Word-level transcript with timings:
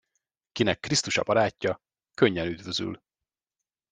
Kinek 0.53 0.79
Krisztus 0.79 1.17
a 1.17 1.23
barátja, 1.23 1.81
könnyen 2.13 2.47
üdvözül. 2.47 3.01